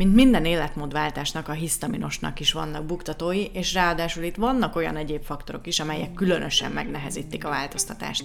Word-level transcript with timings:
Mint 0.00 0.14
minden 0.14 0.44
életmódváltásnak, 0.44 1.48
a 1.48 1.52
hisztaminosnak 1.52 2.40
is 2.40 2.52
vannak 2.52 2.84
buktatói, 2.84 3.44
és 3.52 3.74
ráadásul 3.74 4.22
itt 4.22 4.36
vannak 4.36 4.76
olyan 4.76 4.96
egyéb 4.96 5.22
faktorok 5.22 5.66
is, 5.66 5.80
amelyek 5.80 6.12
különösen 6.14 6.70
megnehezítik 6.70 7.44
a 7.44 7.48
változtatást. 7.48 8.24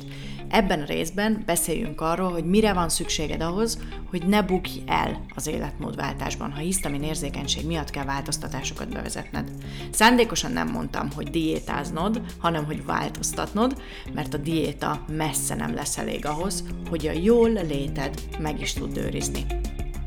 Ebben 0.49 0.81
a 0.81 0.85
részben 0.85 1.43
beszéljünk 1.45 2.01
arról, 2.01 2.31
hogy 2.31 2.45
mire 2.45 2.73
van 2.73 2.89
szükséged 2.89 3.41
ahhoz, 3.41 3.79
hogy 4.09 4.27
ne 4.27 4.41
bukj 4.41 4.69
el 4.85 5.25
az 5.35 5.47
életmódváltásban, 5.47 6.51
ha 6.51 6.59
hisztamin 6.59 7.03
érzékenység 7.03 7.65
miatt 7.65 7.89
kell 7.89 8.05
változtatásokat 8.05 8.89
bevezetned. 8.89 9.51
Szándékosan 9.91 10.51
nem 10.51 10.67
mondtam, 10.67 11.11
hogy 11.15 11.29
diétáznod, 11.29 12.21
hanem 12.39 12.65
hogy 12.65 12.85
változtatnod, 12.85 13.81
mert 14.13 14.33
a 14.33 14.37
diéta 14.37 15.05
messze 15.07 15.55
nem 15.55 15.73
lesz 15.73 15.97
elég 15.97 16.25
ahhoz, 16.25 16.63
hogy 16.89 17.07
a 17.07 17.11
jól 17.11 17.49
léted 17.49 18.21
meg 18.39 18.61
is 18.61 18.73
tud 18.73 18.97
őrizni. 18.97 19.45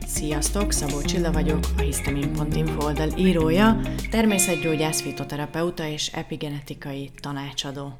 Sziasztok, 0.09 0.73
Szabó 0.73 1.01
Csilla 1.03 1.33
vagyok, 1.33 1.65
a 1.77 1.81
hisztamin.info 1.81 2.85
oldal 2.85 3.09
írója, 3.17 3.81
természetgyógyász, 4.11 5.01
fitoterapeuta 5.01 5.87
és 5.87 6.07
epigenetikai 6.07 7.11
tanácsadó. 7.21 7.99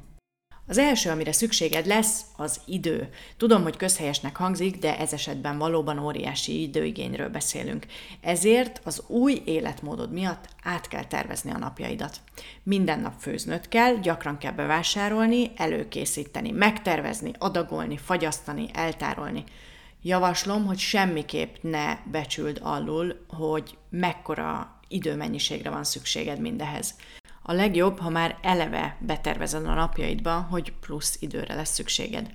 Az 0.67 0.77
első, 0.77 1.09
amire 1.09 1.31
szükséged 1.31 1.85
lesz, 1.85 2.21
az 2.37 2.61
idő. 2.65 3.09
Tudom, 3.37 3.63
hogy 3.63 3.77
közhelyesnek 3.77 4.35
hangzik, 4.35 4.77
de 4.77 4.97
ez 4.97 5.13
esetben 5.13 5.57
valóban 5.57 5.99
óriási 5.99 6.61
időigényről 6.61 7.29
beszélünk. 7.29 7.85
Ezért 8.21 8.81
az 8.83 9.03
új 9.07 9.41
életmódod 9.45 10.11
miatt 10.11 10.45
át 10.63 10.87
kell 10.87 11.05
tervezni 11.05 11.51
a 11.51 11.57
napjaidat. 11.57 12.21
Minden 12.63 12.99
nap 12.99 13.13
főznöd 13.19 13.67
kell, 13.67 13.95
gyakran 13.95 14.37
kell 14.37 14.53
bevásárolni, 14.53 15.51
előkészíteni, 15.55 16.51
megtervezni, 16.51 17.31
adagolni, 17.37 17.97
fagyasztani, 17.97 18.69
eltárolni. 18.73 19.43
Javaslom, 20.01 20.65
hogy 20.65 20.77
semmiképp 20.77 21.55
ne 21.61 21.97
becsüld 22.11 22.59
alul, 22.63 23.25
hogy 23.27 23.77
mekkora 23.89 24.79
időmennyiségre 24.87 25.69
van 25.69 25.83
szükséged 25.83 26.39
mindehez. 26.39 26.95
A 27.41 27.53
legjobb, 27.53 27.99
ha 27.99 28.09
már 28.09 28.37
eleve 28.41 28.97
betervezed 28.99 29.65
a 29.65 29.73
napjaidba, 29.73 30.47
hogy 30.49 30.73
plusz 30.79 31.17
időre 31.19 31.55
lesz 31.55 31.73
szükséged. 31.73 32.31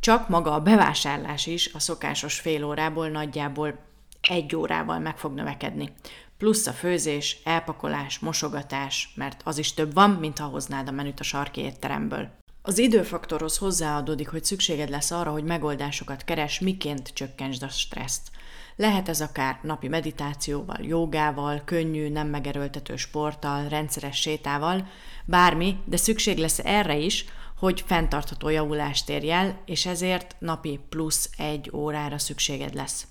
Csak 0.00 0.28
maga 0.28 0.52
a 0.52 0.60
bevásárlás 0.60 1.46
is 1.46 1.74
a 1.74 1.78
szokásos 1.78 2.40
fél 2.40 2.64
órából 2.64 3.08
nagyjából 3.08 3.78
egy 4.20 4.56
órával 4.56 4.98
meg 4.98 5.18
fog 5.18 5.34
növekedni. 5.34 5.92
Plusz 6.38 6.66
a 6.66 6.72
főzés, 6.72 7.36
elpakolás, 7.44 8.18
mosogatás, 8.18 9.12
mert 9.14 9.40
az 9.44 9.58
is 9.58 9.74
több 9.74 9.94
van, 9.94 10.10
mint 10.10 10.38
ha 10.38 10.46
hoznád 10.46 10.88
a 10.88 10.92
menüt 10.92 11.20
a 11.20 11.24
sarki 11.24 11.60
étteremből. 11.60 12.30
Az 12.68 12.78
időfaktorhoz 12.78 13.58
hozzáadódik, 13.58 14.28
hogy 14.28 14.44
szükséged 14.44 14.88
lesz 14.88 15.10
arra, 15.10 15.30
hogy 15.30 15.44
megoldásokat 15.44 16.24
keres, 16.24 16.60
miként 16.60 17.08
csökkentsd 17.08 17.62
a 17.62 17.68
stresszt. 17.68 18.30
Lehet 18.76 19.08
ez 19.08 19.20
akár 19.20 19.58
napi 19.62 19.88
meditációval, 19.88 20.78
jogával, 20.80 21.62
könnyű, 21.64 22.08
nem 22.08 22.28
megerőltető 22.28 22.96
sporttal, 22.96 23.68
rendszeres 23.68 24.20
sétával, 24.20 24.88
bármi, 25.24 25.76
de 25.84 25.96
szükség 25.96 26.38
lesz 26.38 26.58
erre 26.58 26.96
is, 26.96 27.24
hogy 27.58 27.84
fenntartható 27.86 28.48
javulást 28.48 29.08
érj 29.08 29.30
el, 29.30 29.60
és 29.66 29.86
ezért 29.86 30.36
napi 30.38 30.80
plusz 30.88 31.30
egy 31.36 31.70
órára 31.72 32.18
szükséged 32.18 32.74
lesz. 32.74 33.06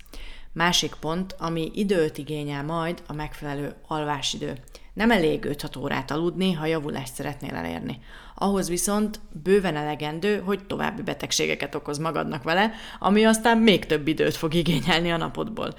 Másik 0.52 0.96
pont, 1.00 1.36
ami 1.40 1.72
időt 1.74 2.18
igényel 2.18 2.64
majd, 2.64 3.04
a 3.08 3.14
megfelelő 3.14 3.76
alvásidő. 3.88 4.60
Nem 4.96 5.12
elég 5.12 5.46
5-6 5.48 5.80
órát 5.80 6.12
aludni, 6.12 6.54
ha 6.54 6.66
javulást 6.66 7.14
szeretnél 7.14 7.56
elérni. 7.56 8.00
Ahhoz 8.36 8.70
viszont 8.70 9.20
bőven 9.44 9.76
elegendő, 9.76 10.40
hogy 10.40 10.66
további 10.66 11.02
betegségeket 11.02 11.76
okoz 11.76 11.98
magadnak 11.98 12.44
vele, 12.44 12.72
ami 13.00 13.26
aztán 13.26 13.58
még 13.58 13.86
több 13.86 14.08
időt 14.08 14.36
fog 14.36 14.54
igényelni 14.54 15.12
a 15.12 15.18
napodból. 15.18 15.74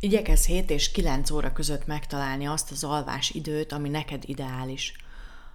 Igyekez 0.00 0.46
7 0.46 0.70
és 0.70 0.90
9 0.90 1.30
óra 1.30 1.52
között 1.52 1.86
megtalálni 1.86 2.46
azt 2.46 2.70
az 2.70 2.84
alvás 2.84 3.30
időt, 3.30 3.72
ami 3.72 3.88
neked 3.88 4.22
ideális. 4.26 4.92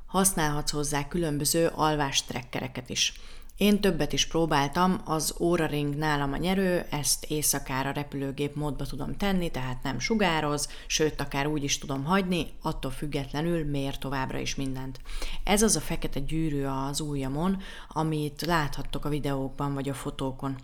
Használhatsz 0.05 0.71
hozzá 0.71 1.07
különböző 1.07 1.71
alvás 1.75 2.23
trekkereket 2.25 2.89
is. 2.89 3.13
Én 3.59 3.81
többet 3.81 4.13
is 4.13 4.27
próbáltam, 4.27 5.01
az 5.05 5.33
Oura 5.37 5.65
Ring 5.65 5.95
nálam 5.95 6.33
a 6.33 6.37
nyerő, 6.37 6.85
ezt 6.89 7.25
éjszakára 7.25 7.91
repülőgép 7.91 8.55
módba 8.55 8.85
tudom 8.85 9.17
tenni, 9.17 9.51
tehát 9.51 9.83
nem 9.83 9.99
sugároz, 9.99 10.69
sőt, 10.87 11.21
akár 11.21 11.47
úgy 11.47 11.63
is 11.63 11.77
tudom 11.77 12.03
hagyni, 12.03 12.47
attól 12.61 12.91
függetlenül 12.91 13.65
mér 13.65 13.97
továbbra 13.97 14.37
is 14.37 14.55
mindent. 14.55 14.99
Ez 15.43 15.61
az 15.61 15.75
a 15.75 15.79
fekete 15.79 16.19
gyűrű 16.19 16.63
az 16.63 16.99
ujjamon, 16.99 17.61
amit 17.87 18.41
láthattok 18.41 19.05
a 19.05 19.09
videókban 19.09 19.73
vagy 19.73 19.89
a 19.89 19.93
fotókon. 19.93 20.55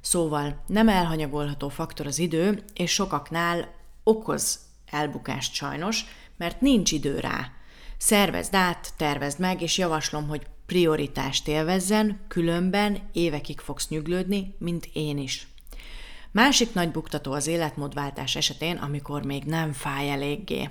Szóval 0.00 0.64
nem 0.66 0.88
elhanyagolható 0.88 1.68
faktor 1.68 2.06
az 2.06 2.18
idő, 2.18 2.62
és 2.74 2.92
sokaknál 2.92 3.68
okoz 4.02 4.58
elbukást 4.90 5.54
sajnos, 5.54 6.04
mert 6.36 6.60
nincs 6.60 6.92
idő 6.92 7.18
rá. 7.18 7.50
Szervezd 7.98 8.54
át, 8.54 8.92
tervezd 8.96 9.40
meg, 9.40 9.62
és 9.62 9.78
javaslom, 9.78 10.28
hogy 10.28 10.46
prioritást 10.68 11.48
élvezzen, 11.48 12.20
különben 12.28 12.98
évekig 13.12 13.60
fogsz 13.60 13.88
nyüglődni, 13.88 14.54
mint 14.58 14.88
én 14.92 15.18
is. 15.18 15.46
Másik 16.30 16.72
nagy 16.72 16.90
buktató 16.90 17.32
az 17.32 17.46
életmódváltás 17.46 18.36
esetén, 18.36 18.76
amikor 18.76 19.24
még 19.24 19.44
nem 19.44 19.72
fáj 19.72 20.10
eléggé. 20.10 20.68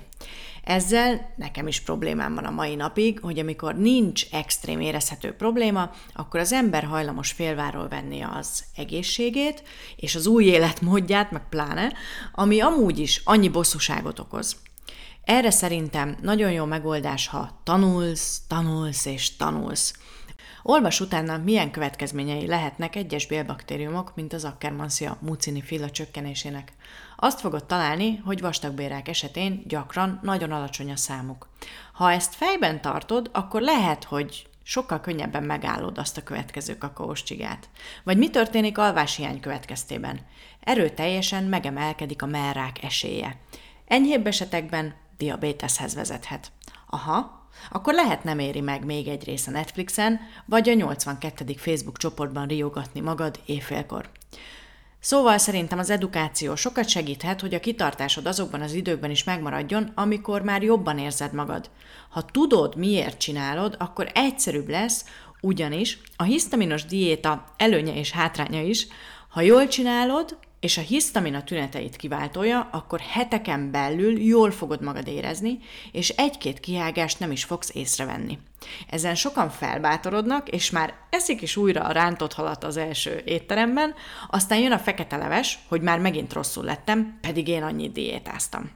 Ezzel 0.64 1.34
nekem 1.36 1.66
is 1.66 1.80
problémám 1.80 2.34
van 2.34 2.44
a 2.44 2.50
mai 2.50 2.74
napig, 2.74 3.20
hogy 3.20 3.38
amikor 3.38 3.74
nincs 3.74 4.26
extrém 4.30 4.80
érezhető 4.80 5.32
probléma, 5.32 5.90
akkor 6.12 6.40
az 6.40 6.52
ember 6.52 6.84
hajlamos 6.84 7.32
félváról 7.32 7.88
venni 7.88 8.20
az 8.20 8.64
egészségét, 8.76 9.62
és 9.96 10.14
az 10.14 10.26
új 10.26 10.44
életmódját, 10.44 11.30
meg 11.30 11.48
pláne, 11.48 11.92
ami 12.32 12.60
amúgy 12.60 12.98
is 12.98 13.20
annyi 13.24 13.48
bosszúságot 13.48 14.18
okoz. 14.18 14.56
Erre 15.28 15.50
szerintem 15.50 16.16
nagyon 16.22 16.52
jó 16.52 16.64
megoldás, 16.64 17.26
ha 17.26 17.60
tanulsz, 17.62 18.42
tanulsz 18.46 19.06
és 19.06 19.36
tanulsz. 19.36 19.94
Olvas 20.62 21.00
utána, 21.00 21.38
milyen 21.38 21.70
következményei 21.70 22.46
lehetnek 22.46 22.96
egyes 22.96 23.26
bélbaktériumok, 23.26 24.12
mint 24.14 24.32
az 24.32 24.44
Akkermansia 24.44 25.18
fila 25.62 25.90
csökkenésének. 25.90 26.72
Azt 27.16 27.40
fogod 27.40 27.64
találni, 27.64 28.16
hogy 28.24 28.40
vastagbérák 28.40 29.08
esetén 29.08 29.62
gyakran 29.66 30.20
nagyon 30.22 30.52
alacsony 30.52 30.90
a 30.90 30.96
számuk. 30.96 31.48
Ha 31.92 32.12
ezt 32.12 32.34
fejben 32.34 32.80
tartod, 32.80 33.30
akkor 33.32 33.60
lehet, 33.60 34.04
hogy 34.04 34.46
sokkal 34.62 35.00
könnyebben 35.00 35.42
megállod 35.42 35.98
azt 35.98 36.16
a 36.16 36.22
következő 36.22 36.78
kakaós 36.78 37.22
csigát. 37.22 37.68
Vagy 38.04 38.18
mi 38.18 38.30
történik 38.30 38.78
alváshiány 38.78 39.40
következtében? 39.40 40.20
Erőteljesen 40.60 41.44
megemelkedik 41.44 42.22
a 42.22 42.26
merrák 42.26 42.82
esélye. 42.82 43.36
Enyhébb 43.86 44.26
esetekben 44.26 45.06
diabéteshez 45.18 45.94
vezethet. 45.94 46.52
Aha, 46.86 47.48
akkor 47.70 47.94
lehet 47.94 48.24
nem 48.24 48.38
éri 48.38 48.60
meg 48.60 48.84
még 48.84 49.08
egy 49.08 49.24
rész 49.24 49.46
a 49.46 49.50
Netflixen, 49.50 50.20
vagy 50.44 50.68
a 50.68 50.74
82. 50.74 51.44
Facebook 51.56 51.98
csoportban 51.98 52.46
riogatni 52.46 53.00
magad 53.00 53.40
éjfélkor. 53.46 54.10
Szóval 55.00 55.38
szerintem 55.38 55.78
az 55.78 55.90
edukáció 55.90 56.54
sokat 56.54 56.88
segíthet, 56.88 57.40
hogy 57.40 57.54
a 57.54 57.60
kitartásod 57.60 58.26
azokban 58.26 58.60
az 58.60 58.72
időkben 58.72 59.10
is 59.10 59.24
megmaradjon, 59.24 59.92
amikor 59.94 60.42
már 60.42 60.62
jobban 60.62 60.98
érzed 60.98 61.32
magad. 61.32 61.70
Ha 62.08 62.22
tudod, 62.22 62.76
miért 62.76 63.18
csinálod, 63.18 63.74
akkor 63.78 64.10
egyszerűbb 64.14 64.68
lesz, 64.68 65.04
ugyanis 65.40 66.00
a 66.16 66.22
hisztaminos 66.22 66.84
diéta 66.84 67.44
előnye 67.56 67.94
és 67.94 68.10
hátránya 68.10 68.62
is, 68.62 68.86
ha 69.28 69.40
jól 69.40 69.68
csinálod, 69.68 70.38
és 70.60 70.76
a 70.76 70.80
hisztamina 70.80 71.44
tüneteit 71.44 71.96
kiváltója, 71.96 72.68
akkor 72.72 73.00
heteken 73.00 73.70
belül 73.70 74.20
jól 74.20 74.50
fogod 74.50 74.82
magad 74.82 75.08
érezni, 75.08 75.58
és 75.92 76.08
egy-két 76.08 76.60
kiágást 76.60 77.18
nem 77.18 77.30
is 77.30 77.44
fogsz 77.44 77.74
észrevenni. 77.74 78.38
Ezen 78.88 79.14
sokan 79.14 79.50
felbátorodnak, 79.50 80.48
és 80.48 80.70
már 80.70 80.94
eszik 81.10 81.42
is 81.42 81.56
újra 81.56 81.82
a 81.82 81.92
rántott 81.92 82.32
halat 82.32 82.64
az 82.64 82.76
első 82.76 83.22
étteremben, 83.24 83.94
aztán 84.28 84.58
jön 84.58 84.72
a 84.72 84.78
fekete 84.78 85.16
leves, 85.16 85.58
hogy 85.68 85.80
már 85.80 85.98
megint 85.98 86.32
rosszul 86.32 86.64
lettem, 86.64 87.18
pedig 87.20 87.48
én 87.48 87.62
annyit 87.62 87.92
diétáztam. 87.92 88.70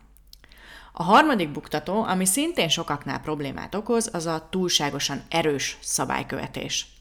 A 0.93 1.03
harmadik 1.03 1.53
buktató, 1.53 2.03
ami 2.03 2.25
szintén 2.25 2.69
sokaknál 2.69 3.21
problémát 3.21 3.75
okoz, 3.75 4.11
az 4.13 4.27
a 4.27 4.49
túlságosan 4.51 5.23
erős 5.29 5.77
szabálykövetés. 5.81 6.92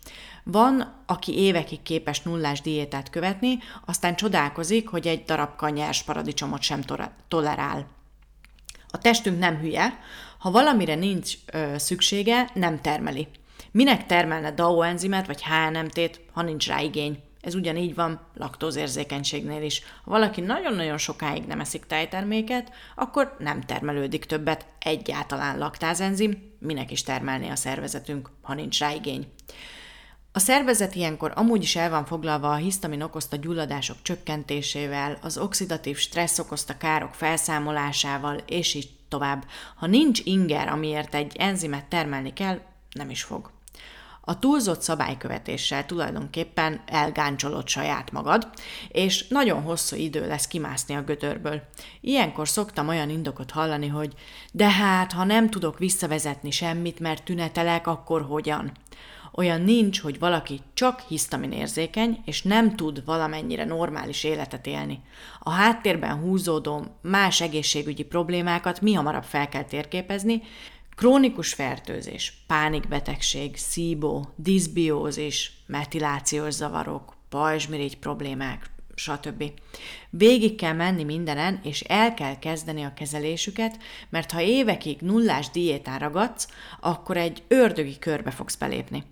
Van, 0.44 1.04
aki 1.06 1.38
évekig 1.38 1.82
képes 1.82 2.22
nullás 2.22 2.62
diétát 2.62 3.10
követni, 3.10 3.60
aztán 3.86 4.16
csodálkozik, 4.16 4.88
hogy 4.88 5.08
egy 5.08 5.24
darab 5.24 5.70
nyers 5.70 6.04
paradicsomot 6.04 6.62
sem 6.62 6.82
tolerál. 7.28 7.88
A 8.92 8.98
testünk 8.98 9.40
nem 9.40 9.58
hülye, 9.58 10.00
ha 10.38 10.52
valamire 10.52 10.96
nincs 10.96 11.34
ö, 11.54 11.78
szüksége, 11.78 12.50
nem 12.54 12.82
termeli. 12.82 13.28
Minek 13.72 14.06
termelne 14.06 14.52
DAO 14.52 14.82
enzimet 14.82 15.28
vagy 15.28 15.44
HNMT-t, 15.44 16.22
ha 16.34 16.42
nincs 16.42 16.68
rá 16.68 16.80
igény? 16.80 17.20
Ez 17.42 17.56
ugyanígy 17.56 17.96
van 17.96 18.20
laktózérzékenységnél 18.34 19.64
is. 19.64 19.82
Ha 20.04 20.12
valaki 20.12 20.42
nagyon-nagyon 20.42 20.98
sokáig 20.98 21.44
nem 21.44 21.60
eszik 21.60 21.86
tejterméket, 21.86 22.72
akkor 22.96 23.36
nem 23.40 23.62
termelődik 23.62 24.26
többet 24.26 24.66
egyáltalán 24.80 25.58
laktázenzim, 25.58 26.56
minek 26.60 26.92
is 26.92 27.04
termelni 27.04 27.50
a 27.50 27.56
szervezetünk, 27.56 28.30
ha 28.42 28.54
nincs 28.54 28.80
rá 28.80 28.94
igény. 28.94 29.28
A 30.34 30.40
szervezet 30.40 30.96
ilyenkor 30.96 31.32
amúgy 31.36 31.64
is 31.64 31.76
el 31.76 31.90
van 31.90 32.06
foglalva 32.06 32.52
a 32.52 32.56
hisztamin 32.56 33.02
okozta 33.02 33.36
gyulladások 33.36 33.98
csökkentésével, 34.02 35.18
az 35.22 35.38
oxidatív 35.38 35.98
stressz 35.98 36.40
okozta 36.40 36.78
károk 36.78 37.14
felszámolásával, 37.14 38.38
és 38.48 38.74
így 38.74 38.90
tovább. 39.10 39.46
Ha 39.76 39.88
nincs 39.88 40.20
inger, 40.24 40.68
amiért 40.68 41.16
egy 41.16 41.36
enzimet 41.40 41.86
termelni 41.86 42.34
kell, 42.34 42.60
nem 42.92 43.10
is 43.10 43.24
fog. 43.24 43.52
A 44.22 44.40
túlzott 44.40 44.82
szabálykövetéssel 44.82 45.86
tulajdonképpen 45.86 46.82
elgáncsolod 46.86 47.68
saját 47.68 48.12
magad, 48.12 48.50
és 48.88 49.28
nagyon 49.28 49.62
hosszú 49.62 49.96
idő 49.96 50.28
lesz 50.28 50.48
kimászni 50.48 50.96
a 50.96 51.02
gödörből. 51.02 51.62
Ilyenkor 52.02 52.48
szoktam 52.48 52.88
olyan 52.88 53.10
indokot 53.10 53.52
hallani, 53.52 53.88
hogy 53.88 54.14
de 54.52 54.70
hát, 54.70 55.12
ha 55.12 55.24
nem 55.24 55.50
tudok 55.50 55.80
visszavezetni 55.80 56.52
semmit, 56.52 57.00
mert 57.00 57.24
tünetelek, 57.24 57.88
akkor 57.88 58.22
hogyan? 58.22 58.72
Olyan 59.34 59.62
nincs, 59.62 60.00
hogy 60.00 60.20
valaki 60.20 60.60
csak 60.74 61.00
hisztamin 61.00 61.52
érzékeny, 61.52 62.22
és 62.26 62.42
nem 62.42 62.76
tud 62.76 63.06
valamennyire 63.06 63.66
normális 63.66 64.24
életet 64.24 64.68
élni. 64.68 65.02
A 65.40 65.50
háttérben 65.50 66.20
húzódó 66.20 66.86
más 67.02 67.42
egészségügyi 67.42 68.04
problémákat 68.04 68.82
mi 68.82 68.94
hamarabb 68.94 69.24
fel 69.24 69.50
kell 69.50 69.64
térképezni, 69.64 70.42
Krónikus 70.96 71.54
fertőzés, 71.54 72.34
pánikbetegség, 72.48 73.58
szíbó, 73.58 74.34
diszbiózis, 74.36 75.52
metilációs 75.66 76.54
zavarok, 76.54 77.16
pajzsmirigy 77.30 77.98
problémák, 77.98 78.70
stb. 78.96 79.44
Végig 80.10 80.56
kell 80.56 80.74
menni 80.74 81.04
mindenen, 81.04 81.60
és 81.64 81.82
el 81.82 82.14
kell 82.14 82.40
kezdeni 82.40 82.84
a 82.84 82.94
kezelésüket, 82.94 83.78
mert 84.10 84.32
ha 84.32 84.42
évekig 84.42 85.02
nullás 85.02 85.50
diétán 85.50 86.00
ragadsz, 86.00 86.48
akkor 86.80 87.18
egy 87.18 87.44
ördögi 87.48 88.00
körbe 88.00 88.32
fogsz 88.32 88.56
belépni. 88.56 89.04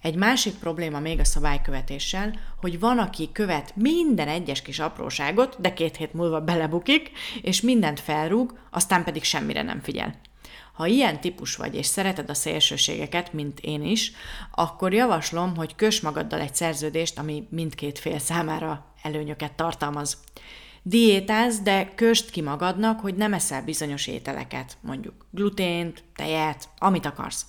Egy 0.00 0.14
másik 0.14 0.54
probléma 0.54 1.00
még 1.00 1.18
a 1.18 1.24
szabálykövetéssel, 1.24 2.38
hogy 2.60 2.78
van, 2.78 2.98
aki 2.98 3.28
követ 3.32 3.76
minden 3.76 4.28
egyes 4.28 4.62
kis 4.62 4.78
apróságot, 4.78 5.56
de 5.60 5.72
két 5.72 5.96
hét 5.96 6.12
múlva 6.12 6.40
belebukik, 6.40 7.10
és 7.42 7.60
mindent 7.60 8.00
felrúg, 8.00 8.58
aztán 8.70 9.04
pedig 9.04 9.24
semmire 9.24 9.62
nem 9.62 9.80
figyel. 9.80 10.14
Ha 10.72 10.86
ilyen 10.86 11.20
típus 11.20 11.56
vagy, 11.56 11.74
és 11.74 11.86
szereted 11.86 12.30
a 12.30 12.34
szélsőségeket, 12.34 13.32
mint 13.32 13.60
én 13.60 13.82
is, 13.82 14.12
akkor 14.50 14.92
javaslom, 14.92 15.56
hogy 15.56 15.74
kös 15.74 16.00
magaddal 16.00 16.40
egy 16.40 16.54
szerződést, 16.54 17.18
ami 17.18 17.46
mindkét 17.50 17.98
fél 17.98 18.18
számára 18.18 18.84
előnyöket 19.02 19.52
tartalmaz. 19.52 20.18
Diétáz, 20.82 21.60
de 21.60 21.92
köst 21.94 22.30
ki 22.30 22.40
magadnak, 22.40 23.00
hogy 23.00 23.14
nem 23.14 23.32
eszel 23.32 23.64
bizonyos 23.64 24.06
ételeket, 24.06 24.76
mondjuk 24.80 25.26
glutént, 25.30 26.04
tejet, 26.14 26.68
amit 26.78 27.06
akarsz. 27.06 27.46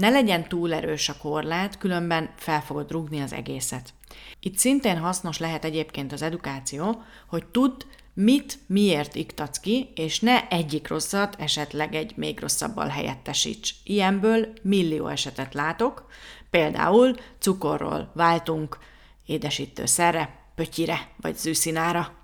Ne 0.00 0.08
legyen 0.08 0.48
túl 0.48 0.74
erős 0.74 1.08
a 1.08 1.16
korlát, 1.16 1.78
különben 1.78 2.30
fel 2.36 2.62
fogod 2.62 2.90
rúgni 2.90 3.20
az 3.20 3.32
egészet. 3.32 3.92
Itt 4.40 4.58
szintén 4.58 4.98
hasznos 4.98 5.38
lehet 5.38 5.64
egyébként 5.64 6.12
az 6.12 6.22
edukáció, 6.22 7.02
hogy 7.28 7.46
tudd, 7.46 7.82
mit, 8.14 8.58
miért 8.66 9.14
iktatsz 9.14 9.58
ki, 9.58 9.92
és 9.94 10.20
ne 10.20 10.48
egyik 10.48 10.88
rosszat 10.88 11.36
esetleg 11.38 11.94
egy 11.94 12.12
még 12.16 12.40
rosszabbal 12.40 12.88
helyettesíts. 12.88 13.74
Ilyenből 13.84 14.52
millió 14.62 15.06
esetet 15.06 15.54
látok, 15.54 16.06
például 16.50 17.16
cukorról 17.38 18.10
váltunk 18.14 18.78
édesítőszerre, 19.26 20.44
pötyire 20.54 21.08
vagy 21.20 21.36
zűszinára. 21.36 22.14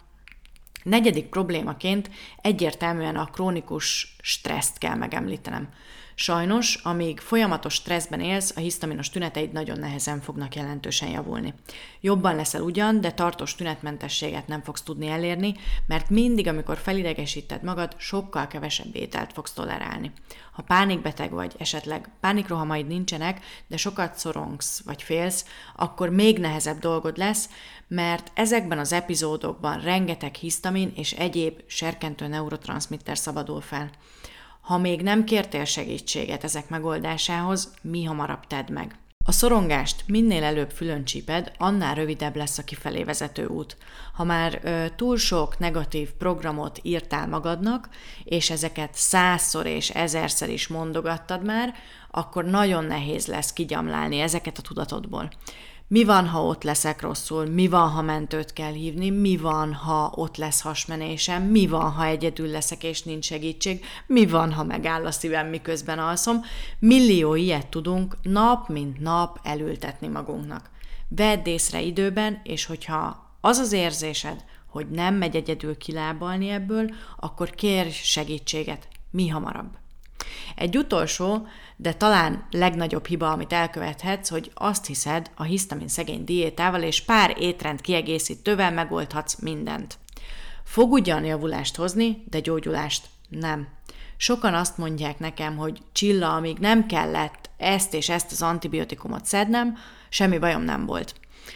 Negyedik 0.83 1.27
problémaként 1.27 2.11
egyértelműen 2.43 3.17
a 3.17 3.31
krónikus 3.31 4.17
stresszt 4.23 4.79
kell 4.79 4.95
megemlítenem. 4.95 5.69
Sajnos, 6.19 6.75
amíg 6.75 7.21
folyamatos 7.21 7.75
stresszben 7.75 8.21
élsz, 8.21 8.57
a 8.57 8.61
hisztaminos 8.61 9.11
tüneteid 9.11 9.53
nagyon 9.53 9.79
nehezen 9.79 10.21
fognak 10.21 10.55
jelentősen 10.55 11.09
javulni. 11.09 11.55
Jobban 12.01 12.37
leszel 12.37 12.63
ugyan, 12.63 13.01
de 13.01 13.13
tartós 13.13 13.55
tünetmentességet 13.55 14.47
nem 14.47 14.63
fogsz 14.63 14.83
tudni 14.83 15.09
elérni, 15.09 15.55
mert 15.87 16.11
mindig, 16.11 16.47
amikor 16.47 16.77
felidegesíted 16.77 17.63
magad, 17.63 17.95
sokkal 17.99 18.47
kevesebb 18.47 18.97
ételt 18.97 19.33
fogsz 19.33 19.53
tolerálni. 19.53 20.13
Ha 20.53 20.63
pánikbeteg 20.63 21.31
vagy, 21.31 21.55
esetleg 21.59 22.09
pánikrohamaid 22.21 22.87
nincsenek, 22.87 23.45
de 23.67 23.77
sokat 23.77 24.19
szorongsz 24.19 24.83
vagy 24.85 25.03
félsz, 25.03 25.45
akkor 25.75 26.09
még 26.09 26.39
nehezebb 26.39 26.79
dolgod 26.79 27.17
lesz, 27.17 27.49
mert 27.89 28.31
ezekben 28.35 28.79
az 28.79 28.93
epizódokban 28.93 29.81
rengeteg 29.81 30.35
hisztamin 30.35 30.93
és 30.95 31.13
egyéb 31.13 31.61
serkentő 31.67 32.27
neurotranszmitter 32.27 33.19
szabadul 33.19 33.61
fel. 33.61 33.91
Ha 34.67 34.79
még 34.79 35.03
nem 35.03 35.25
kértél 35.25 35.65
segítséget 35.65 36.45
ezek 36.45 36.69
megoldásához, 36.69 37.75
mi 37.83 38.05
hamarabb 38.05 38.47
tedd 38.47 38.73
meg. 38.73 38.99
A 39.25 39.33
szorongást 39.33 40.05
minél 40.07 40.43
előbb 40.43 40.71
fülön 40.71 41.05
csíped, 41.05 41.53
annál 41.59 41.95
rövidebb 41.95 42.37
lesz 42.37 42.59
a 42.59 42.65
kifelé 42.65 43.03
vezető 43.03 43.47
út. 43.47 43.77
Ha 44.15 44.25
már 44.25 44.61
ö, 44.63 44.85
túl 44.97 45.17
sok 45.17 45.59
negatív 45.59 46.11
programot 46.11 46.79
írtál 46.83 47.29
magadnak, 47.29 47.89
és 48.25 48.51
ezeket 48.51 48.95
százszor 48.95 49.67
és 49.67 49.91
ezerszer 49.91 50.49
is 50.49 50.69
mondogattad 50.69 51.45
már, 51.45 51.75
akkor 52.11 52.45
nagyon 52.45 52.85
nehéz 52.85 53.27
lesz 53.27 53.53
kigyamlálni 53.53 54.21
ezeket 54.21 54.59
a 54.59 54.63
tudatodból. 54.63 55.31
Mi 55.89 56.05
van, 56.05 56.27
ha 56.27 56.45
ott 56.45 56.63
leszek 56.63 57.01
rosszul? 57.01 57.47
Mi 57.47 57.69
van, 57.69 57.89
ha 57.89 58.03
mentőt 58.03 58.53
kell 58.53 58.73
hívni? 58.73 59.11
Mi 59.11 59.37
van, 59.37 59.73
ha 59.73 60.13
ott 60.15 60.37
lesz 60.37 60.61
hasmenésem? 60.61 61.43
Mi 61.43 61.67
van, 61.67 61.91
ha 61.91 62.05
egyedül 62.05 62.49
leszek 62.49 62.83
és 62.85 63.03
nincs 63.03 63.25
segítség? 63.25 63.85
Mi 64.07 64.27
van, 64.27 64.53
ha 64.53 64.65
megáll 64.65 65.07
a 65.07 65.11
szívem, 65.11 65.47
miközben 65.47 65.99
alszom? 65.99 66.41
Millió 66.79 67.35
ilyet 67.35 67.67
tudunk 67.67 68.17
nap 68.23 68.69
mint 68.69 69.01
nap 69.01 69.41
elültetni 69.43 70.07
magunknak. 70.07 70.71
Vedd 71.09 71.47
észre 71.49 71.81
időben, 71.81 72.41
és 72.43 72.65
hogyha 72.65 73.31
az 73.41 73.59
az 73.59 73.73
érzésed, 73.73 74.45
hogy 74.67 74.91
nem 74.91 75.15
megy 75.15 75.37
egyedül 75.37 75.77
kilábalni 75.77 76.49
ebből, 76.49 76.91
akkor 77.17 77.51
kérj 77.51 77.91
segítséget 77.91 78.89
mi 79.11 79.29
hamarabb. 79.29 79.79
Egy 80.57 80.77
utolsó, 80.77 81.47
de 81.77 81.93
talán 81.93 82.47
legnagyobb 82.51 83.07
hiba, 83.07 83.31
amit 83.31 83.53
elkövethetsz, 83.53 84.29
hogy 84.29 84.51
azt 84.55 84.87
hiszed, 84.87 85.31
a 85.35 85.43
hisztamin 85.43 85.89
szegény 85.89 86.25
diétával 86.25 86.83
és 86.83 87.01
pár 87.01 87.37
étrend 87.39 87.81
kiegészítővel 87.81 88.73
megoldhatsz 88.73 89.41
mindent. 89.41 89.99
Fog 90.65 90.93
ugyan 90.93 91.25
javulást 91.25 91.77
hozni, 91.77 92.25
de 92.31 92.41
gyógyulást 92.41 93.07
nem. 93.29 93.69
Sokan 94.17 94.55
azt 94.55 94.79
mondják 94.79 95.19
nekem, 95.19 95.57
hogy 95.57 95.83
csilla, 95.93 96.35
amíg 96.35 96.59
nem 96.59 96.87
kellett 96.87 97.51
ezt 97.57 97.95
és 97.95 98.09
ezt 98.09 98.33
az 98.33 98.43
antibiotikumot 98.43 99.25
szednem, 99.25 99.77
semmi 100.09 100.39
bajom 100.39 100.63
nem 100.63 100.87
volt. 100.87 101.15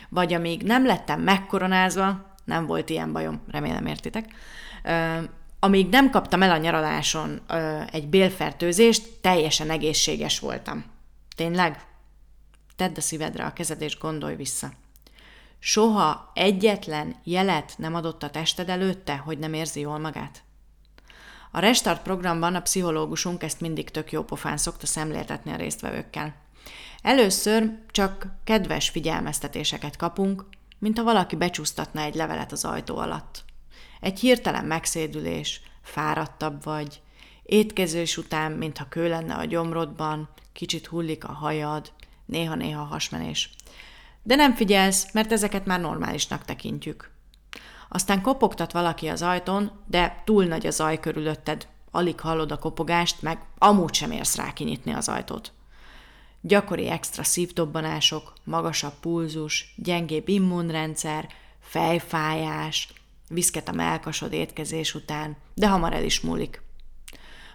Vagy 0.08 0.32
amíg 0.32 0.62
nem 0.62 0.87
lettem 0.87 1.20
megkoronázva, 1.20 2.34
nem 2.44 2.67
volt 2.67 2.90
ilyen 2.90 3.12
bajom, 3.12 3.43
remélem 3.50 3.87
értitek, 3.87 4.25
amíg 5.61 5.89
nem 5.89 6.11
kaptam 6.11 6.43
el 6.43 6.51
a 6.51 6.57
nyaraláson 6.57 7.41
ö, 7.49 7.81
egy 7.93 8.08
bélfertőzést, 8.08 9.08
teljesen 9.20 9.70
egészséges 9.70 10.39
voltam. 10.39 10.84
Tényleg? 11.37 11.84
Tedd 12.77 12.96
a 12.96 13.01
szívedre 13.01 13.44
a 13.44 13.53
kezed 13.53 13.81
és 13.81 13.99
gondolj 13.99 14.37
vissza. 14.37 14.73
Soha 15.58 16.31
egyetlen 16.34 17.17
jelet 17.25 17.75
nem 17.77 17.94
adott 17.94 18.23
a 18.23 18.31
tested 18.31 18.69
előtte, 18.69 19.17
hogy 19.17 19.39
nem 19.39 19.53
érzi 19.53 19.81
jól 19.81 19.99
magát? 19.99 20.43
A 21.51 21.58
Restart 21.58 22.03
programban 22.03 22.55
a 22.55 22.61
pszichológusunk 22.61 23.43
ezt 23.43 23.61
mindig 23.61 23.91
tök 23.91 24.13
jó 24.13 24.23
pofán 24.23 24.56
szokta 24.56 24.87
szemléltetni 24.87 25.53
a 25.53 25.56
résztvevőkkel. 25.56 26.34
Először 27.03 27.79
csak 27.91 28.27
kedves 28.44 28.89
figyelmeztetéseket 28.89 29.96
kapunk, 29.96 30.44
mint 30.79 30.99
ha 30.99 31.05
valaki 31.05 31.37
becsúsztatna 31.37 32.01
egy 32.01 32.15
levelet 32.15 32.53
az 32.53 32.65
ajtó 32.65 32.96
alatt. 32.96 33.44
Egy 34.01 34.21
hirtelen 34.21 34.65
megszédülés, 34.65 35.61
fáradtabb 35.83 36.65
vagy, 36.65 37.01
étkezés 37.43 38.17
után, 38.17 38.53
mintha 38.53 38.89
kő 38.89 39.09
lenne 39.09 39.35
a 39.35 39.45
gyomrodban, 39.45 40.29
kicsit 40.53 40.87
hullik 40.87 41.25
a 41.25 41.33
hajad, 41.33 41.93
néha-néha 42.27 42.83
hasmenés. 42.83 43.51
De 44.23 44.35
nem 44.35 44.55
figyelsz, 44.55 45.13
mert 45.13 45.33
ezeket 45.33 45.67
már 45.67 45.81
normálisnak 45.81 46.45
tekintjük. 46.45 47.11
Aztán 47.89 48.23
kopogtat 48.23 48.73
valaki 48.73 49.09
az 49.09 49.23
ajtón, 49.23 49.71
de 49.87 50.23
túl 50.25 50.45
nagy 50.45 50.67
a 50.67 50.71
zaj 50.71 51.01
körülötted, 51.01 51.67
alig 51.91 52.21
hallod 52.21 52.53
a 52.53 52.59
kopogást, 52.59 53.23
meg 53.23 53.39
amúgy 53.59 53.95
sem 53.95 54.11
érsz 54.11 54.37
rá 54.37 54.53
kinyitni 54.53 54.93
az 54.93 55.09
ajtót. 55.09 55.53
Gyakori 56.41 56.89
extra 56.89 57.23
szívdobbanások, 57.23 58.33
magasabb 58.45 58.95
pulzus, 59.01 59.75
gyengébb 59.77 60.29
immunrendszer, 60.29 61.29
fejfájás, 61.61 62.89
viszket 63.31 63.69
a 63.69 63.72
melkasod 63.72 64.32
étkezés 64.32 64.94
után, 64.94 65.37
de 65.55 65.69
hamar 65.69 65.93
el 65.93 66.05
is 66.05 66.20
múlik. 66.20 66.63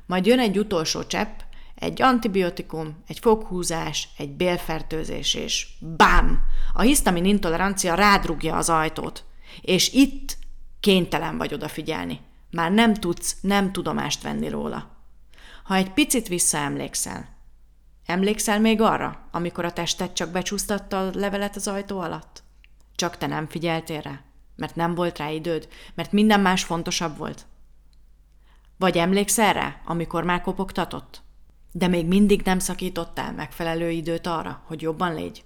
Majd 0.05 0.25
jön 0.25 0.39
egy 0.39 0.57
utolsó 0.57 1.03
csepp, 1.03 1.39
egy 1.75 2.01
antibiotikum, 2.01 3.03
egy 3.07 3.19
foghúzás, 3.19 4.09
egy 4.17 4.29
bélfertőzés, 4.29 5.33
és 5.33 5.67
bám! 5.79 6.43
A 6.73 6.81
hisztamin 6.81 7.25
intolerancia 7.25 7.93
rádrugja 7.93 8.55
az 8.55 8.69
ajtót. 8.69 9.23
És 9.61 9.93
itt 9.93 10.37
kénytelen 10.79 11.37
vagy 11.37 11.53
odafigyelni. 11.53 12.19
Már 12.51 12.71
nem 12.71 12.93
tudsz 12.93 13.37
nem 13.41 13.71
tudomást 13.71 14.21
venni 14.21 14.49
róla. 14.49 14.97
Ha 15.63 15.75
egy 15.75 15.91
picit 15.91 16.27
visszaemlékszel, 16.27 17.35
Emlékszel 18.05 18.59
még 18.59 18.81
arra, 18.81 19.27
amikor 19.31 19.65
a 19.65 19.73
tested 19.73 20.13
csak 20.13 20.29
becsúsztatta 20.29 20.99
a 20.99 21.09
levelet 21.13 21.55
az 21.55 21.67
ajtó 21.67 21.99
alatt? 21.99 22.43
Csak 22.95 23.17
te 23.17 23.27
nem 23.27 23.47
figyeltél 23.47 24.01
rá, 24.01 24.21
mert 24.55 24.75
nem 24.75 24.95
volt 24.95 25.17
rá 25.17 25.29
időd, 25.29 25.67
mert 25.93 26.11
minden 26.11 26.39
más 26.39 26.63
fontosabb 26.63 27.17
volt. 27.17 27.45
Vagy 28.77 28.97
emlékszel 28.97 29.53
rá, 29.53 29.81
amikor 29.85 30.23
már 30.23 30.41
kopogtatott? 30.41 31.21
De 31.71 31.87
még 31.87 32.07
mindig 32.07 32.41
nem 32.41 32.59
szakítottál 32.59 33.33
megfelelő 33.33 33.89
időt 33.89 34.27
arra, 34.27 34.61
hogy 34.65 34.81
jobban 34.81 35.13
légy? 35.13 35.43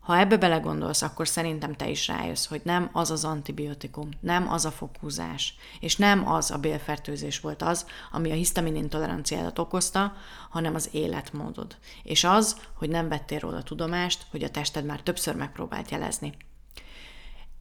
Ha 0.00 0.18
ebbe 0.18 0.36
belegondolsz, 0.36 1.02
akkor 1.02 1.28
szerintem 1.28 1.74
te 1.74 1.88
is 1.88 2.06
rájössz, 2.08 2.46
hogy 2.46 2.60
nem 2.64 2.90
az 2.92 3.10
az 3.10 3.24
antibiotikum, 3.24 4.08
nem 4.20 4.52
az 4.52 4.64
a 4.64 4.70
fokhúzás, 4.70 5.54
és 5.80 5.96
nem 5.96 6.28
az 6.28 6.50
a 6.50 6.58
bélfertőzés 6.58 7.40
volt 7.40 7.62
az, 7.62 7.86
ami 8.12 8.30
a 8.30 8.34
hisztamin 8.34 8.76
intoleranciádat 8.76 9.58
okozta, 9.58 10.14
hanem 10.50 10.74
az 10.74 10.88
életmódod. 10.92 11.76
És 12.02 12.24
az, 12.24 12.56
hogy 12.74 12.88
nem 12.88 13.08
vettél 13.08 13.38
róla 13.38 13.62
tudomást, 13.62 14.26
hogy 14.30 14.44
a 14.44 14.50
tested 14.50 14.84
már 14.84 15.00
többször 15.00 15.34
megpróbált 15.34 15.90
jelezni. 15.90 16.36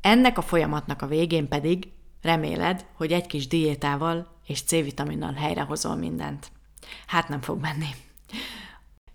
Ennek 0.02 0.38
a 0.38 0.42
folyamatnak 0.42 1.02
a 1.02 1.08
végén 1.08 1.48
pedig 1.48 1.88
reméled, 2.22 2.86
hogy 2.94 3.12
egy 3.12 3.28
kis 3.28 3.48
diétával 3.48 4.40
és 4.46 4.62
C-vitaminnal 4.62 5.34
helyrehozol 5.34 5.96
mindent. 5.96 6.52
Hát 7.08 7.28
nem 7.28 7.42
fog 7.42 7.60
menni. 7.60 7.88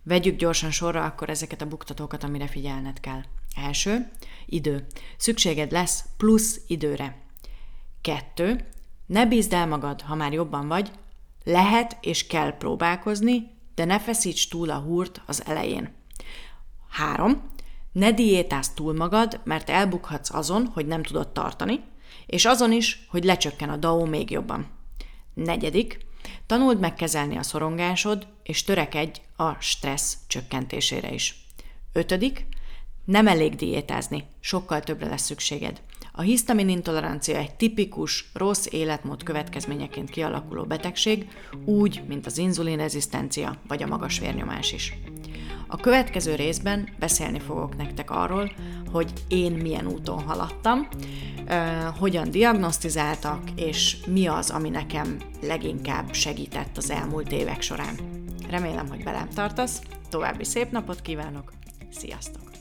Vegyük 0.02 0.36
gyorsan 0.36 0.70
sorra 0.70 1.04
akkor 1.04 1.30
ezeket 1.30 1.62
a 1.62 1.66
buktatókat, 1.66 2.24
amire 2.24 2.46
figyelned 2.46 3.00
kell. 3.00 3.20
Első, 3.56 4.10
idő. 4.46 4.86
Szükséged 5.16 5.72
lesz 5.72 6.04
plusz 6.16 6.60
időre. 6.66 7.22
Kettő, 8.00 8.68
ne 9.06 9.26
bízd 9.26 9.52
el 9.52 9.66
magad, 9.66 10.00
ha 10.00 10.14
már 10.14 10.32
jobban 10.32 10.68
vagy, 10.68 10.90
lehet 11.44 11.96
és 12.00 12.26
kell 12.26 12.56
próbálkozni, 12.56 13.50
de 13.74 13.84
ne 13.84 14.00
feszíts 14.00 14.48
túl 14.48 14.70
a 14.70 14.78
húrt 14.78 15.22
az 15.26 15.46
elején. 15.46 15.94
Három, 16.88 17.52
ne 17.94 18.12
diétázz 18.12 18.68
túl 18.68 18.94
magad, 18.94 19.40
mert 19.44 19.70
elbukhatsz 19.70 20.34
azon, 20.34 20.66
hogy 20.66 20.86
nem 20.86 21.02
tudod 21.02 21.28
tartani, 21.28 21.80
és 22.26 22.44
azon 22.44 22.72
is, 22.72 23.06
hogy 23.08 23.24
lecsökken 23.24 23.68
a 23.68 23.76
DAO 23.76 24.04
még 24.04 24.30
jobban. 24.30 24.66
Negyedik, 25.34 26.06
Tanuld 26.46 26.80
meg 26.80 26.94
kezelni 26.94 27.36
a 27.36 27.42
szorongásod, 27.42 28.26
és 28.42 28.64
törekedj 28.64 29.20
a 29.36 29.54
stressz 29.60 30.16
csökkentésére 30.26 31.12
is. 31.12 31.46
Ötödik, 31.92 32.46
nem 33.04 33.26
elég 33.26 33.54
diétázni, 33.54 34.24
sokkal 34.40 34.80
többre 34.80 35.08
lesz 35.08 35.24
szükséged. 35.24 35.82
A 36.12 36.20
hisztamin 36.20 36.68
intolerancia 36.68 37.36
egy 37.36 37.54
tipikus, 37.54 38.30
rossz 38.32 38.66
életmód 38.70 39.22
következményeként 39.22 40.10
kialakuló 40.10 40.64
betegség, 40.64 41.28
úgy, 41.64 42.02
mint 42.06 42.26
az 42.26 42.38
inzulinrezisztencia 42.38 43.56
vagy 43.68 43.82
a 43.82 43.86
magas 43.86 44.18
vérnyomás 44.18 44.72
is. 44.72 44.92
A 45.74 45.76
következő 45.76 46.34
részben 46.34 46.88
beszélni 46.98 47.38
fogok 47.38 47.76
nektek 47.76 48.10
arról, 48.10 48.52
hogy 48.92 49.12
én 49.28 49.52
milyen 49.52 49.86
úton 49.86 50.22
haladtam, 50.22 50.88
hogyan 51.98 52.30
diagnosztizáltak, 52.30 53.40
és 53.56 53.96
mi 54.06 54.26
az, 54.26 54.50
ami 54.50 54.68
nekem 54.68 55.16
leginkább 55.42 56.12
segített 56.12 56.76
az 56.76 56.90
elmúlt 56.90 57.32
évek 57.32 57.60
során. 57.60 57.94
Remélem, 58.48 58.88
hogy 58.88 59.04
velem 59.04 59.28
tartasz, 59.28 59.82
további 60.08 60.44
szép 60.44 60.70
napot 60.70 61.00
kívánok, 61.00 61.52
sziasztok! 61.90 62.53